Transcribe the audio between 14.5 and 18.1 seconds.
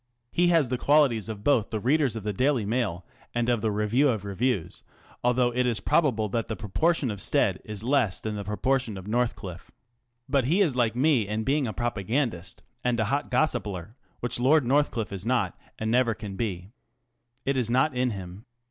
Northcliffe is not, and never can be. It is not in